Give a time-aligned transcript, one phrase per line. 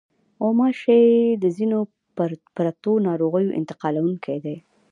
[0.43, 1.01] غوماشې
[1.43, 1.79] د ځینو
[2.83, 4.57] پرتو ناروغیو انتقالوونکې دي.